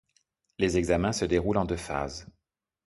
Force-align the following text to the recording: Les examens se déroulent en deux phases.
Les 0.57 0.77
examens 0.79 1.11
se 1.11 1.25
déroulent 1.25 1.57
en 1.59 1.65
deux 1.65 1.77
phases. 1.77 2.25